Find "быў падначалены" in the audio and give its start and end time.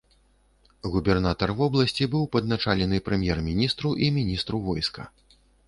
2.17-3.03